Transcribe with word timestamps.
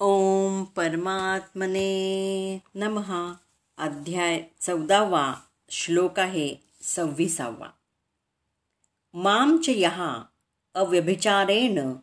ओम 0.00 0.64
परमात्मने 0.64 2.60
नमः. 2.74 3.34
अध्याय 3.78 4.44
चौदावा 4.60 5.34
श्लोक 5.70 6.18
आहे 6.18 6.56
सव्वीसावा. 6.82 7.68
मामच 9.14 9.66
च 9.66 9.68
यहा 9.68 10.22
अव्यभिचारेण 10.74 11.94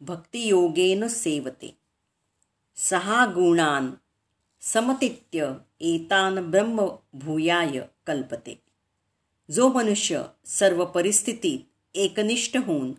भक्तियोगेन 0.00 1.08
सेवते. 1.08 1.78
सहा 2.76 3.26
गुणान 3.26 3.90
समतित्य 4.60 5.54
एतान 5.80 6.50
ब्रह्म 6.50 6.88
भूयाय 7.14 7.80
कल्पते. 8.06 8.62
जो 9.50 9.68
मनुष्य 9.68 10.22
सर्व 10.46 10.84
परिस्थितीत 10.84 11.60
एकनिष्ठ 11.94 12.56
होऊन 12.56 12.92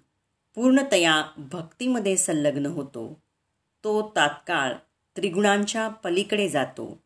पूर्णतया 0.55 1.33
भक्तीमध्ये 1.37 2.17
संलग्न 2.17 2.65
होतो 2.65 3.24
तो 3.85 4.11
तात्काळ 4.15 4.73
त्रिगुणांच्या 5.17 5.87
पलीकडे 5.87 6.49
जातो 6.49 7.03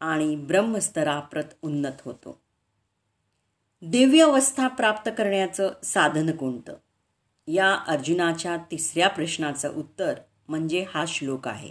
आणि 0.00 0.36
ब्रह्मस्तराप्रत 0.36 1.44
उन्नत 1.62 1.92
होतो. 2.04 2.40
दिव्य 3.82 4.24
अवस्था 4.24 4.68
प्राप्त 4.68 5.10
करण्याचं 5.18 5.72
साधन 5.84 6.36
कोणतं? 6.36 6.76
या 7.48 7.74
अर्जुनाच्या 7.74 8.56
तिसऱ्या 8.56 9.08
प्रश्नाचं 9.08 9.74
उत्तर 9.74 10.14
म्हणजे 10.48 10.84
हा 10.94 11.04
श्लोक 11.08 11.48
आहे. 11.48 11.70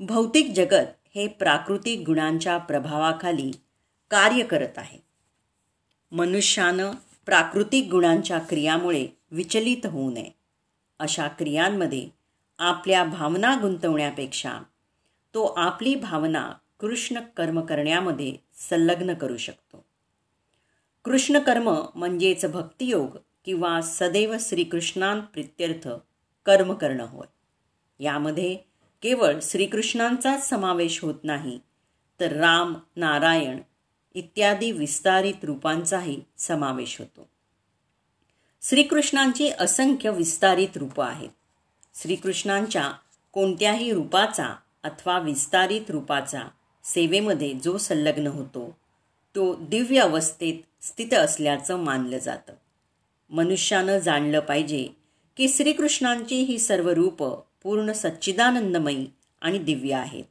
भौतिक 0.00 0.52
जगत 0.56 0.86
हे 1.14 1.28
प्राकृतिक 1.28 2.06
गुणांच्या 2.06 2.58
प्रभावाखाली 2.58 3.50
कार्य 4.10 4.44
करत 4.44 4.78
आहे. 4.78 4.98
मनुष्यानं 6.12 6.90
प्राकृतिक 7.26 7.90
गुणांच्या 7.90 8.38
क्रियामुळे 8.38 9.06
विचलित 9.30 9.86
होऊ 9.86 10.10
नये. 10.10 10.30
अशा 10.98 11.28
क्रियांमध्ये 11.28 12.21
आपल्या 12.58 13.04
भावना 13.04 13.54
गुंतवण्यापेक्षा 13.60 14.58
तो 15.34 15.44
आपली 15.44 15.94
भावना 15.94 16.52
कृष्ण 16.80 17.20
कर्म 17.20 17.60
करण्यामध्ये 17.60 18.36
संलग्न 18.54 19.14
करू 19.14 19.36
शकतो. 19.36 19.84
कृष्ण 21.04 21.38
कर्म 21.38 21.84
म्हणजेच 21.94 22.46
भक्तियोग 22.46 23.18
किंवा 23.44 23.80
सदैव 23.80 24.36
प्रित्यर्थ 25.20 25.88
कर्म 26.46 26.72
करणं 26.72 27.04
होय. 27.04 27.26
यामध्ये 28.04 28.56
केवळ 29.02 29.34
श्रीकृष्णांचाच 29.42 30.48
समावेश 30.48 31.04
होत 31.04 31.14
नाही 31.24 31.60
तर 32.20 32.36
राम 32.36 32.74
नारायण 32.96 33.58
इत्यादी 34.14 34.72
विस्तारित 34.72 35.44
रूपांचाही 35.44 36.22
समावेश 36.36 36.98
होतो. 36.98 37.28
श्रीकृष्णांची 38.62 39.50
असंख्य 39.60 40.10
विस्तारित 40.10 40.76
रूपं 40.76 41.04
आहेत. 41.04 41.30
श्रीकृष्णांच्या 41.94 42.92
कोणत्याही 43.32 43.92
रूपाचा 43.92 44.54
अथवा 44.82 45.18
विस्तारित 45.18 45.80
रूपाचा 45.88 46.40
सेवेमध्ये 46.84 47.54
जो 47.54 47.78
संलग्न 47.78 48.26
होतो 48.26 48.76
तो 49.34 49.54
दिव्य 49.54 50.00
अवस्थेत 50.00 50.84
स्थित 50.84 51.14
असल्याचं 51.14 51.76
मानलं 51.76 52.18
जातं. 52.18 52.52
मनुष्यानं 53.30 53.98
जाणलं 53.98 54.40
पाहिजे 54.40 54.88
की 55.36 55.48
श्रीकृष्णांची 55.48 56.36
ही 56.42 56.58
सर्व 56.58 56.90
रूपं 56.90 57.40
पूर्ण 57.62 57.92
सच्चिदानंदमयी 57.92 59.06
आणि 59.40 59.58
दिव्य 59.58 59.94
आहेत. 59.94 60.24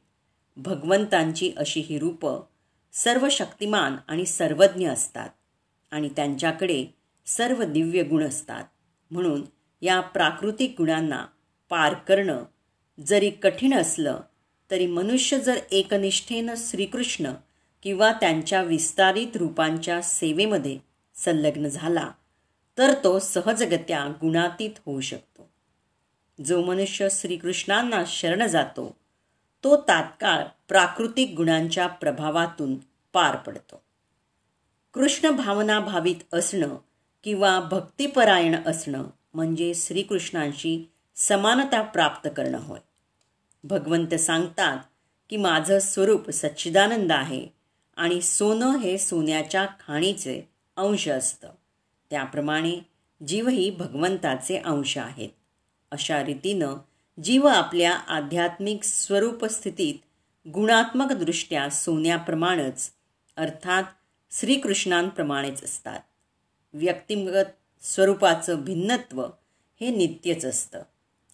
भगवंतांची 0.56 1.52
अशी 1.56 1.80
ही 1.80 1.98
रूपं 1.98 2.40
सर्व 2.92 3.28
शक्तिमान 3.30 3.96
आणि 4.08 4.26
सर्वज्ञ 4.26 4.88
असतात 4.88 5.28
आणि 5.90 6.08
त्यांच्याकडे 6.08 6.86
सर्व 7.26 7.62
दिव्य 7.62 8.02
गुण 8.02 8.24
असतात. 8.24 8.64
म्हणून 9.10 9.42
या 9.82 10.00
प्राकृतिक 10.00 10.74
गुणांना 10.78 11.26
पार 11.72 11.94
करणं 11.94 12.44
जरी 13.06 13.30
कठीण 13.30 13.74
असलं 13.74 14.20
तरी 14.70 14.86
मनुष्य 14.86 15.40
जर 15.40 15.58
एकनिष्ठेनं 15.70 16.54
श्रीकृष्ण 16.56 17.32
किंवा 17.82 18.12
त्यांच्या 18.12 18.62
विस्तारित 18.62 19.36
रूपांच्या 19.36 20.02
सेवेमध्ये 20.02 20.78
संलग्न 21.14 21.68
झाला 21.68 22.10
तर 22.78 22.94
तो 23.04 23.18
सहजगत्या 23.18 24.04
गुणातीत 24.20 24.70
होऊ 24.86 25.00
शकतो. 25.00 25.50
जो 26.44 26.64
मनुष्य 26.64 27.08
श्रीकृष्णांना 27.10 28.04
शरण 28.06 28.46
जातो 28.46 28.96
तो 29.64 29.76
तात्काळ 29.76 30.44
प्राकृतिक 30.68 31.34
गुणांच्या 31.36 31.86
प्रभावातून 31.86 32.74
पार 33.12 33.36
पडतो. 33.36 33.82
कृष्ण 34.94 35.30
भावना 35.30 35.80
भावित 35.80 36.34
असणं 36.34 36.76
किंवा 37.24 37.60
भक्तिपरायण 37.60 38.56
असणं 38.66 39.04
म्हणजे 39.34 39.74
श्रीकृष्णांशी 39.74 40.91
समानता 41.14 41.82
प्राप्त 41.82 42.28
करणं 42.36 42.58
होय. 42.58 42.78
भगवंत 43.64 44.14
सांगतात 44.14 44.78
की 45.30 45.36
माझं 45.36 45.78
स्वरूप 45.78 46.30
सच्चिदानंद 46.30 47.12
आहे 47.12 47.46
आणि 47.96 48.22
सोनं 48.22 48.76
हे 48.76 48.98
सोन्याच्या 48.98 49.66
खाणीचे 49.86 50.42
अंश 50.76 51.08
असतं. 51.08 51.50
त्याप्रमाणे 52.10 52.86
जीवही 53.26 53.70
भगवंताचे 53.70 54.58
अंश 54.58 54.98
आहेत. 54.98 55.28
अशा 55.90 56.24
रीतीनं 56.24 56.74
जीव 57.22 57.46
आपल्या 57.46 57.92
आध्यात्मिक 57.92 58.84
स्वरूप 58.84 59.44
स्थितीत 59.44 59.94
गुणात्मकदृष्ट्या 60.48 61.70
सोन्याप्रमाणेच 61.70 62.90
अर्थात 63.36 63.82
श्रीकृष्णांप्रमाणेच 64.30 65.64
असतात. 65.64 66.00
व्यक्तिगत 66.72 67.82
स्वरूपाचं 67.82 68.64
भिन्नत्व 68.64 69.22
हे 69.80 69.96
नित्यच 69.96 70.44
असतं. 70.44 70.82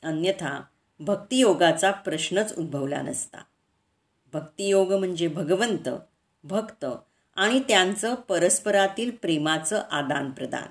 अन्यथा 0.02 0.60
भक्तियोगाचा 1.00 1.90
प्रश्नच 1.90 2.54
उद्भवला 2.58 3.02
नसता. 3.02 3.38
भक्तियोग 4.32 4.92
म्हणजे 4.92 5.28
भगवंत 5.28 5.88
भक्त 6.44 6.86
आणि 7.36 7.60
त्यांचं 7.60 8.14
परस्परातील 8.14 9.10
प्रेमाचं 9.10 9.82
आदानप्रदान. 9.90 10.66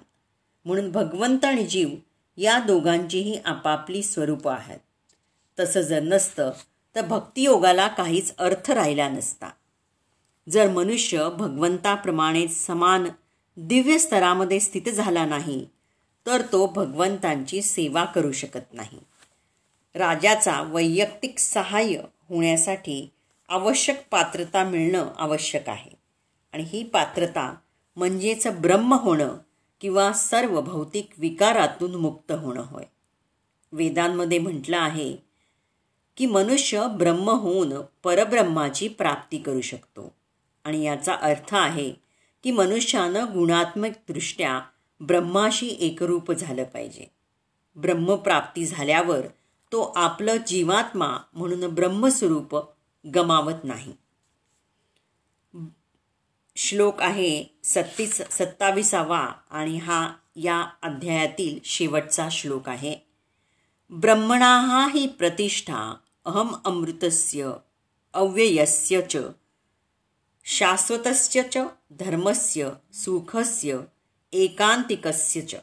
म्हणून 0.66 0.92
भगवंत 0.92 1.46
आणि 1.46 1.64
जीव 1.64 1.90
या 2.38 2.60
दोघांचीही 2.60 3.40
आपापली 3.46 4.04
स्वरूपं 4.04 4.54
आहेत. 4.54 4.80
तसं 5.60 5.82
जर 5.82 6.00
नसतं 6.00 6.52
तर 6.96 7.06
भक्तियोगाला 7.06 7.88
काहीच 7.88 8.38
अर्थ 8.38 8.72
राहिला 8.72 9.10
नसता. 9.10 9.50
जर 10.50 10.70
मनुष्य 10.70 11.30
भगवंताप्रमाणे 11.38 12.48
समान 12.48 13.08
दिव्य 13.58 13.98
स्तरामध्ये 13.98 14.60
स्थित 14.60 14.90
झाला 14.90 15.26
नाही 15.26 15.68
तर 16.26 16.42
तो 16.42 16.68
भगवंतांची 16.68 17.62
सेवा 17.62 18.06
करू 18.06 18.32
शकत 18.32 18.74
नाही. 18.74 19.00
राजाचा 19.98 20.62
वैयक्तिक 20.62 21.40
सहाय्य 21.40 22.00
होण्यासाठी 22.30 23.10
आवश्यक 23.50 24.08
पात्रता 24.12 24.64
मिळणं 24.64 25.14
आवश्यक 25.18 25.70
आहे. 25.70 25.92
आणि 26.54 26.64
ही 26.64 26.84
पात्रता 26.84 27.56
म्हणजेच 27.96 28.48
ब्रह्म 28.48 28.94
होणं 28.94 29.38
किंवा 29.82 30.14
सर्व 30.14 30.62
भौतिक 30.62 31.10
विकारातून 31.18 31.96
मुक्त 31.96 32.32
होणं 32.32 32.64
होय. 32.68 32.84
वेदांमध्ये 33.72 34.40
म्हटलं 34.40 34.78
आहे 34.78 35.18
की 36.18 36.26
मनुष्य 36.26 36.88
ब्रह्म 36.98 37.30
होऊन 37.30 37.74
परब्रह्माची 38.04 38.88
प्राप्ती 38.88 39.38
करू 39.38 39.62
शकतो. 39.62 40.16
आणि 40.64 40.84
याचा 40.84 41.14
अर्थ 41.14 41.56
आहे 41.56 41.94
की 42.44 42.52
मनुष्यानं 42.52 43.26
गुणात्मकदृष्ट्या 43.34 44.62
ब्रह्माशी 45.00 45.78
एकरूप 45.80 46.32
झालं 46.32 46.64
पाहिजे. 46.64 47.06
ब्रह्मप्राप्ती 47.76 48.66
झाल्यावर 48.66 49.22
तो 49.72 49.94
आपलं 49.96 50.38
जीवात्मा 50.48 51.18
म्हणून 51.34 51.68
ब्रह्मस्वरूप 51.68 52.56
गमावत 53.16 53.64
नाही. 53.64 53.94
श्लोक 56.56 57.02
आहे 57.02 57.46
सत्तीस 57.64 58.22
सत्ताविसावा 58.32 59.28
आणि 59.50 59.78
हा 59.78 60.14
या 60.36 60.70
अध्यायातील 60.82 61.60
शेवटचा 61.64 62.28
श्लोक 62.32 62.70
आहे. 62.70 62.96
ब्रह्मणा 63.90 64.88
ही 64.94 65.08
प्रतिष्ठा 65.08 65.96
अहम 66.26 66.56
अमृतस्य 66.66 67.52
अव्ययस्य 68.14 69.02
च 69.10 69.16
शाश्वतस्य 70.46 71.44
च 71.44 71.58
धर्मस्य 71.90 72.70
सुखस्य 72.94 73.80
एकांतिकस्य 74.34 75.42
च. 75.42 75.56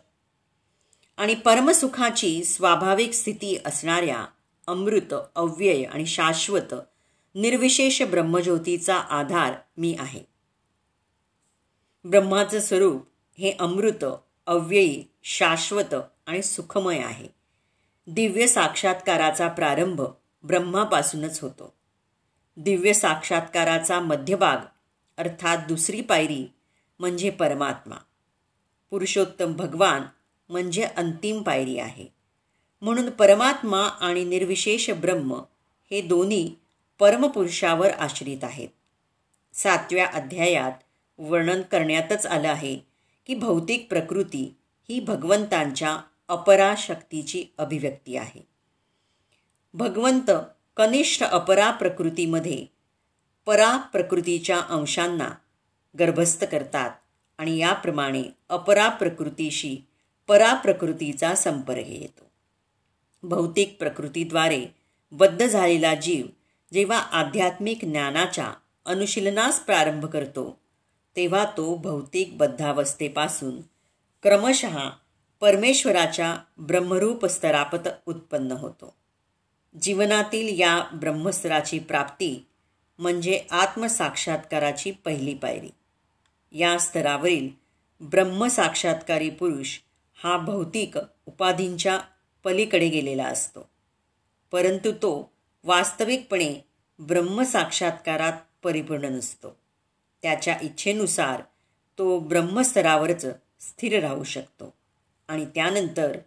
आणि 1.17 1.35
परमसुखाची 1.35 2.45
स्वाभाविक 2.45 3.13
स्थिती 3.13 3.59
असणाऱ्या 3.65 4.27
अमृत 4.67 5.15
अव्यय 5.35 5.85
आणि 5.85 6.07
शाश्वत 6.07 6.75
निर्विशेष 7.35 8.03
ब्रह्मज्योतीचा 8.03 8.97
आधार 8.97 9.55
मी 9.77 9.97
आहे. 9.99 10.21
ब्रह्माचं 12.05 12.61
स्वरूप 12.61 13.07
हे 13.39 13.53
अमृत 13.61 14.05
अव्ययी 14.47 15.05
शाश्वत 15.23 15.95
आणि 16.27 16.43
सुखमय 16.43 16.99
आहे. 16.99 17.29
दिव्य 18.07 18.47
साक्षात्काराचा 18.47 19.49
प्रारंभ 19.49 20.03
ब्रह्मापासूनच 20.43 21.41
होतो. 21.41 21.75
दिव्य 22.57 22.93
साक्षात्काराचा 22.93 24.01
मध्यभाग 24.01 24.57
अर्थात 25.17 25.59
दुसरी 25.69 26.01
पायरी 26.01 26.53
म्हणजे 26.99 27.31
परमात्मा. 27.31 27.97
पुरुषोत्तम 28.91 29.53
भगवान 29.53 30.03
म्हणजे 30.49 30.83
अंतिम 30.83 31.43
पायरी 31.43 31.79
आहे. 31.79 32.07
म्हणून 32.83 33.11
परमात्मा 33.11 33.83
आणि 33.83 34.25
निर्विशेष 34.25 34.91
ब्रह्म 34.91 35.33
हे 35.91 36.01
दोन्ही 36.01 36.55
परमपुरुषावर 36.99 37.91
आश्रित 37.91 38.45
आहेत. 38.45 38.69
सातव्या 39.55 40.07
अध्यायात 40.07 40.73
वर्णन 41.19 41.63
करण्यातच 41.63 42.27
आलं 42.27 42.49
आहे 42.49 42.79
की 43.27 43.35
भौतिक 43.35 43.87
प्रकृती 43.89 44.57
ही 44.89 45.01
भगवंतांच्या 45.01 45.99
अपराशक्तीची 46.29 47.45
अभिव्यक्ती 47.59 48.17
आहे. 48.17 48.47
भगवंत 49.75 50.31
कनिष्ठ 50.77 51.23
अपरा 51.23 51.71
प्रकृतीमध्ये 51.71 52.67
परा 53.47 53.77
प्रकृतीच्या 53.77 54.61
अंशांना 54.61 55.31
गर्भस्थ 55.99 56.45
करतात 56.45 56.91
आणि 57.39 57.59
याप्रमाणे 57.59 58.23
अपरा 58.49 58.89
प्रकृतीशी 58.89 59.77
पराप्रकृतीचा 60.27 61.35
संपर्क 61.35 61.85
येतो. 61.87 62.25
भौतिक 63.23 63.77
प्रकृतीद्वारे 63.79 64.67
बद्ध 65.13 65.47
झालेला 65.47 65.95
जीव 65.95 66.27
जेव्हा 66.73 66.99
आध्यात्मिक 66.99 67.85
ज्ञानाच्या 67.85 68.53
अनुशीलनास 68.85 69.61
प्रारंभ 69.61 70.07
करतो 70.07 70.61
तेव्हा 71.17 71.45
तो 71.57 71.75
भौतिक 71.75 72.39
बद्धावस्थेपासून 72.39 73.61
क्रमशः 74.23 74.79
परमेश्वराच्या 75.41 76.37
ब्रह्मरूप 76.59 77.27
स्तरापत 77.27 77.89
उत्पन्न 78.07 78.53
होतो. 78.53 78.95
जीवनातील 79.83 80.61
या 80.61 80.85
ब्रह्मस्तराची 80.93 81.79
प्राप्ती 81.79 82.47
म्हणजे 82.99 83.45
आत्मसाक्षात्काराची 83.51 84.91
पहिली 84.91 85.35
पायरी. 85.35 85.71
या 86.53 86.79
स्तरावरील 86.79 87.49
ब्रह्मसाक्षात्कारी 88.01 89.31
पुरुष 89.31 89.79
हा 90.25 90.37
भौतिक 90.37 90.99
उपाधींच्या 91.27 92.01
पलीकडे 92.45 92.89
गेलेला 92.89 93.25
असतो. 93.25 93.71
परंतु 94.53 94.93
तो 94.93 95.33
वास्तविकपणे 95.65 96.65
ब्रह्मसाक्षात्कारात 96.99 98.33
परिपूर्ण 98.63 99.05
नसतो. 99.05 99.57
त्याच्या 100.23 100.59
इच्छेनुसार 100.63 101.43
तो 101.99 102.19
ब्रह्मस्तरावरच 102.19 103.27
स्थिर 103.61 104.01
राहू 104.01 104.25
शकतो 104.25 104.75
आणि 105.29 105.45
त्यानंतर 105.45 106.19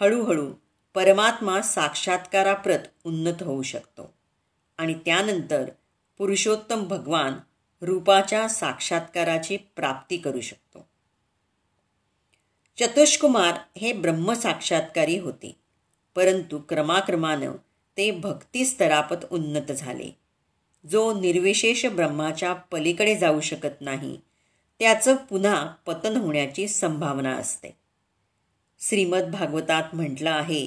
हळूहळू 0.00 0.52
परमात्मा 0.94 1.62
साक्षात्काराप्रत 1.62 2.78
उन्नत 3.04 3.42
होऊ 3.42 3.62
शकतो 3.62 4.14
आणि 4.78 4.94
त्यानंतर 4.94 5.64
पुरुषोत्तम 6.18 6.88
भगवान 6.88 7.34
रूपाच्या 7.82 8.48
साक्षात्काराची 8.48 9.56
प्राप्ती 9.56 10.16
करू 10.16 10.40
शकतो. 10.40 10.87
चतुष्कुमार 12.80 13.54
हे 13.78 13.92
ब्रह्मसाक्षात्कारी 13.92 15.18
होते. 15.18 15.56
परंतु 16.14 16.58
क्रमाक्रमानं 16.58 17.52
ते 17.96 18.10
भक्तीस्तरापत 18.10 19.26
उन्नत 19.30 19.72
झाले. 19.72 20.16
जो 20.90 21.20
निर्विशेष 21.20 21.86
ब्रह्माच्या 21.86 22.52
पलीकडे 22.52 23.16
जाऊ 23.16 23.40
शकत 23.40 23.80
नाही 23.80 24.18
त्याचं 24.78 25.16
पुन्हा 25.16 25.66
पतन 25.86 26.16
होण्याची 26.16 26.68
संभावना 26.68 27.32
असते. 27.36 27.76
श्रीमद 28.80 29.22
भागवतात 29.22 29.82
म्हटलं 29.92 30.30
आहे 30.30 30.66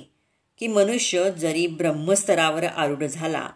की 0.59 0.67
मनुष्य 0.67 1.31
जरी 1.31 1.67
ब्रह्मस्तरावर 1.67 2.63
आरूढ 2.63 3.03
झाला 3.03 3.49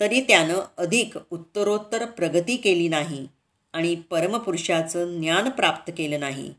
तरी 0.00 0.20
त्यानं 0.20 0.54
अधिक 0.78 1.18
उत्तरोत्तर 1.30 2.04
प्रगती 2.04 2.56
केली 2.56 2.88
नाही 2.88 3.28
आणि 3.72 3.94
परमपुरुषाचं 3.94 5.20
ज्ञान 5.20 5.50
प्राप्त 5.50 5.92
केलं 5.98 6.20
नाही. 6.20 6.54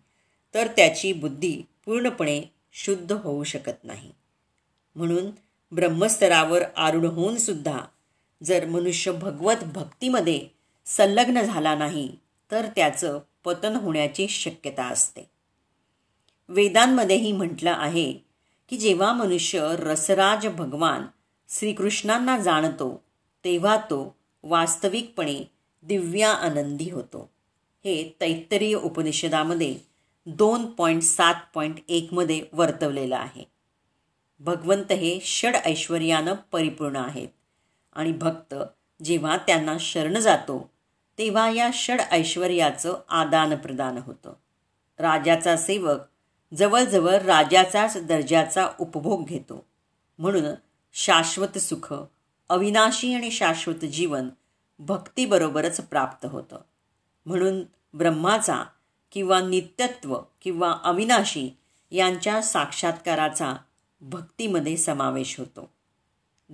तर 0.54 0.68
त्याची 0.68 1.14
बुद्धी 1.14 1.62
पूर्णपणे 1.86 2.42
शुद्ध 2.74 3.12
होऊ 3.12 3.44
शकत 3.44 3.84
नाही. 3.84 4.12
म्हणून 4.96 5.32
ब्रह्मस्तरावर 5.72 6.64
आरूढ 6.78 7.06
होऊन 7.06 7.38
सुद्धा 7.38 7.80
जर 8.44 8.66
मनुष्य 8.66 9.12
भगवत 9.12 9.64
भक्तीमध्ये 9.64 10.48
संलग्न 10.86 11.42
झाला 11.42 11.76
नाही 11.76 12.16
तर 12.52 12.66
त्याचं 12.76 13.20
पतन 13.46 13.76
होण्याची 13.76 14.28
शक्यता 14.28 14.86
असते. 14.86 15.30
वेदांमध्येही 16.50 17.32
म्हटलं 17.32 17.72
आहे 17.72 18.14
की 18.70 18.78
जेव्हा 18.78 19.14
मनुष्य 19.14 19.76
रसराज 19.80 20.48
भगवान 20.48 21.02
श्रीकृष्णांना 21.50 22.38
जाणतो 22.38 23.04
तेव्हा 23.46 23.78
तो 23.78 24.16
वास्तविकपणे 24.44 25.52
दिव्या 25.84 26.30
आनंदी 26.30 26.92
होतो. 26.92 27.30
हे 27.84 28.16
तैत्तरीय 28.22 28.76
उपनिषदामध्ये 28.76 29.93
दोन 30.26 30.66
पॉईंट 30.66 31.02
सात 31.02 31.36
पॉईंट 31.54 31.76
एकमध्ये 31.88 32.46
वर्तवलेलं 32.54 33.16
आहे. 33.16 33.44
भगवंत 34.40 34.92
हे 34.92 35.20
षड 35.22 35.56
ऐश्वर्यानं 35.56 36.34
परिपूर्ण 36.52 36.96
आहेत. 36.96 37.28
आणि 37.94 38.12
भक्त 38.12 38.56
जेव्हा 39.04 39.38
त्यांना 39.38 39.78
शरण 39.80 40.18
जातो 40.18 40.72
तेव्हा 41.18 41.50
या 41.50 41.70
षड 41.74 42.02
ऐश्वर्याचं 42.12 42.98
आदान 43.10 43.56
प्रदान 43.56 43.98
होतं. 43.98 44.34
राजाचा 45.00 45.58
सेवक 45.58 46.00
जवळजवळ 46.54 47.18
राजाचाच 47.18 47.98
दर्जाचा 48.06 48.68
उपभोग 48.80 49.26
घेतो. 49.26 49.66
म्हणून 50.20 50.46
शाश्वत 50.94 51.58
सुख 51.58 51.94
अविनाशी 52.50 53.14
आणि 53.14 53.32
शाश्वत 53.32 53.86
जीवन 53.86 54.30
भक्तीबरोबरच 54.80 55.82
प्राप्त 55.82 56.26
होतं. 56.26 56.58
म्हणून 57.26 57.64
ब्रह्माचा 57.94 58.64
किंवा 59.14 59.42
नित्यत्व 59.42 60.18
किंवा 60.42 60.78
अविनाशी 60.84 61.50
यांच्या 61.92 62.42
साक्षात्काराचा 62.42 63.56
भक्तीमध्ये 64.02 64.78
समावेश 64.78 65.40
होतो. 65.40 65.70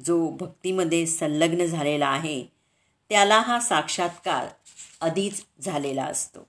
जो 0.06 0.30
भक्तीमध्ये 0.30 1.06
संलग्न 1.06 1.66
झालेला 1.66 2.08
आहे 2.08 2.46
त्याला 3.10 3.40
हा 3.40 3.60
साक्षात्कार 3.60 4.48
आधीच 5.02 5.46
झालेला 5.62 6.04
असतो. 6.04 6.48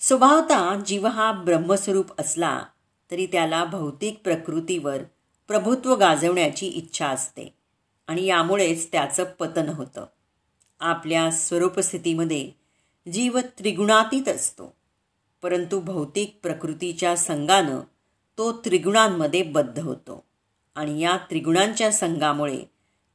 स्वभावता 0.00 0.82
जीव 0.86 1.06
हा 1.06 1.32
ब्रह्मस्वरूप 1.32 2.20
असला 2.20 2.62
तरी 3.10 3.26
त्याला 3.26 3.64
भौतिक 3.64 4.20
प्रकृतीवर 4.24 5.02
प्रभुत्व 5.48 5.94
गाजवण्याची 5.94 6.66
इच्छा 6.66 7.06
असते 7.06 7.54
आणि 8.06 8.24
यामुळेच 8.24 8.92
त्याचं 8.92 9.24
पतन 9.24 9.68
होतं. 9.68 10.06
आपल्या 10.80 11.30
स्वरूपस्थितीमध्ये 11.30 12.59
जीव 13.12 13.40
त्रिगुणातीत 13.40 14.28
असतो. 14.28 14.76
परंतु 15.42 15.80
भौतिक 15.80 16.38
प्रकृतीच्या 16.42 17.16
संघानं 17.16 17.80
तो 18.38 18.52
त्रिगुणांमध्ये 18.52 19.42
बद्ध 19.42 19.78
होतो 19.78 20.24
आणि 20.74 21.00
या 21.00 21.16
त्रिगुणांच्या 21.16 21.92
संघामुळे 21.92 22.62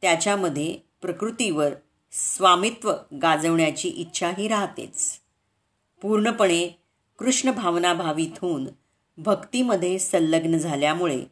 त्याच्यामध्ये 0.02 0.78
प्रकृतीवर 1.02 1.74
स्वामित्व 2.12 2.94
गाजवण्याची 3.22 3.88
इच्छाही 3.88 4.48
राहतेच. 4.48 5.20
पूर्णपणे 6.02 6.80
कृष्ण 7.20 7.52
भावनाभावित 7.52 8.40
होऊन 8.42 8.68
भक्तीमध्ये 9.18 10.00
संलग्न 10.00 10.58
झाल्यामुळे 10.58 11.26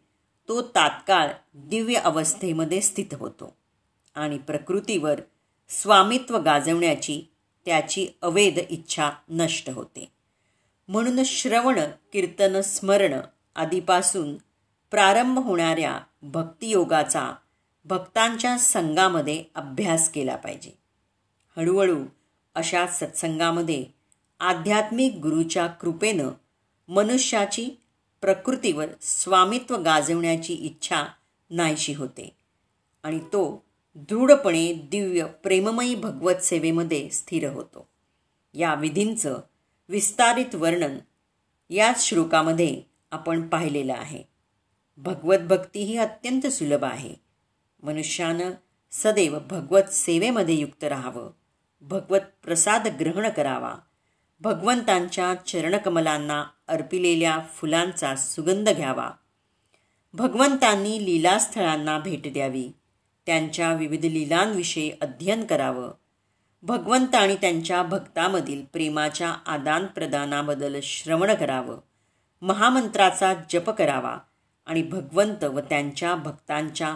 तो 0.47 0.61
तात्काळ 0.61 1.27
दिव्य 1.53 1.95
अवस्थेमध्ये 1.95 2.81
स्थित 2.81 3.13
होतो 3.13 3.57
आणि 4.15 4.37
प्रकृतीवर 4.37 5.21
स्वामित्व 5.69 6.37
गाजवण्याची 6.37 7.32
त्याची 7.65 8.07
अवेद 8.21 8.59
इच्छा 8.69 9.09
नष्ट 9.29 9.69
होते. 9.69 10.11
म्हणून 10.87 11.23
श्रवण 11.23 11.79
कीर्तन 12.13 12.61
स्मरण 12.61 13.19
आदीपासून 13.55 14.35
प्रारंभ 14.91 15.39
होणाऱ्या 15.39 15.99
भक्तियोगाचा 16.21 17.35
भक्तांच्या 17.85 18.57
संघामध्ये 18.57 19.43
अभ्यास 19.55 20.09
केला 20.09 20.35
पाहिजे. 20.35 20.71
हळूहळू 21.57 22.05
अशा 22.55 22.87
सत्संगामध्ये 22.87 23.85
आध्यात्मिक 24.39 25.13
गुरुच्या 25.13 25.67
कृपेनं 25.67 26.29
मनुष्याची 26.87 27.69
प्रकृतीवर 28.21 28.85
स्वामित्व 29.01 29.77
गाजवण्याची 29.77 30.53
इच्छा 30.53 31.03
नाहीशी 31.49 31.93
होते 31.93 32.35
आणि 33.03 33.19
तो 33.19 33.63
दृढपणे 33.95 34.73
दिव्य 34.73 35.25
प्रेममयी 35.25 35.95
भगवत 35.95 36.35
सेवेमध्ये 36.35 37.09
स्थिर 37.09 37.51
होतो. 37.51 37.87
या 38.53 38.73
विधींचं 38.73 39.41
विस्तारित 39.89 40.55
वर्णन 40.55 40.97
याच 41.69 42.03
श्लोकामध्ये 42.03 42.81
आपण 43.11 43.47
पाहिलेलं 43.47 43.93
आहे. 43.93 44.23
भगवत 44.97 45.37
भक्ती 45.37 45.83
ही 45.83 45.97
अत्यंत 45.97 46.47
सुलभ 46.47 46.83
आहे. 46.83 47.13
मनुष्यानं 47.83 48.51
सदैव 48.91 49.39
भगवत 49.39 49.89
सेवेमध्ये 49.91 50.55
युक्त 50.55 50.83
राहावं 50.83 51.31
भगवत 51.81 52.19
प्रसाद 52.43 52.87
ग्रहण 52.87 53.29
करावा 53.29 53.75
भगवंतांच्या 54.39 55.33
चरणकमलांना 55.35 56.45
अर्पिलेल्या 56.67 57.39
फुलांचा 57.53 58.15
सुगंध 58.15 58.69
घ्यावा 58.69 59.11
भगवंतांनी 60.13 61.05
लीलास्थळांना 61.05 61.99
भेट 61.99 62.33
द्यावी 62.33 62.71
त्यांच्या 63.25 63.73
विविध 63.73 64.05
लीलांविषयी 64.05 64.91
अध्ययन 65.01 65.45
करावं. 65.45 65.91
भगवंत 66.63 67.15
आणि 67.15 67.35
त्यांच्या 67.35 67.83
भक्तामधील 67.83 68.65
प्रेमाच्या 68.73 69.29
आदानप्रदानाबद्दल 69.45 70.79
श्रवण 70.83 71.33
करावं. 71.33 71.77
महामंत्राचा 72.41 73.33
जप 73.49 73.69
करावा 73.69 74.17
आणि 74.65 74.81
भगवंत 74.81 75.43
व 75.43 75.59
त्यांच्या 75.59 76.15
भक्तांच्या 76.15 76.95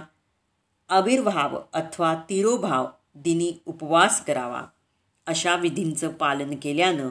आविर्भाव 0.90 1.60
अथवा 1.74 2.16
तिरोभाव 2.16 2.88
दिनी 3.16 3.54
उपवास 3.66 4.26
करावा. 4.26 4.62
अशा 5.28 5.56
विधींचं 5.56 6.10
पालन 6.10 6.56
केल्यानं 6.62 7.10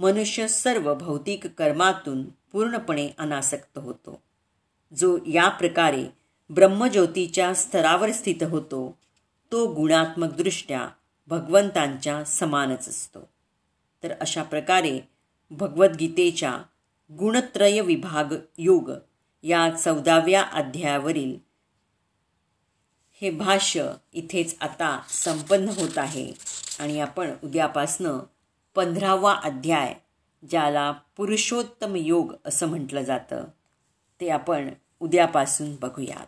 मनुष्य 0.00 0.48
सर्व 0.48 0.94
भौतिक 0.94 1.46
कर्मातून 1.46 2.22
पूर्णपणे 2.24 3.08
अनासक्त 3.18 3.78
होतो. 3.78 4.22
जो 4.96 5.18
या 5.26 5.48
प्रकारे 5.48 6.25
ब्रह्मज्योतीच्या 6.50 7.54
स्तरावर 7.54 8.12
स्थित 8.12 8.42
होतो. 8.42 8.98
तो 9.52 9.74
गुणात्मकदृष्ट्या 9.74 10.88
भगवंतांच्या 11.26 12.24
समानच 12.24 12.88
असतो. 12.88 13.28
तर 14.02 14.12
अशा 14.20 14.42
प्रकारे 14.42 15.00
भगवद्गीतेच्या 15.50 16.62
गुणत्रय 17.18 17.80
विभाग 17.80 18.34
योग 18.58 18.90
या 19.42 19.70
चौदाव्या 19.70 20.42
अध्यायावरील 20.42 21.38
हे 23.20 23.30
भाष्य 23.30 23.92
इथेच 24.12 24.56
आता 24.60 25.02
संपन्न 25.08 25.68
होत 25.68 25.98
आहे 25.98 26.32
आणि 26.78 27.00
आपण 27.00 27.30
उद्यापासनं 27.44 28.18
पंधरावा 28.74 29.34
अध्याय 29.34 29.94
ज्याला 30.50 30.92
पुरुषोत्तम 31.16 31.96
योग 31.96 32.32
असं 32.44 32.68
म्हटलं 32.68 33.02
जातं 33.02 33.44
ते 34.20 34.28
आपण 34.28 34.70
उद्यापासून 35.00 35.76
बघूयात. 35.76 36.26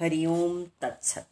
हरिओम 0.00 0.64
तत्सत. 0.80 1.26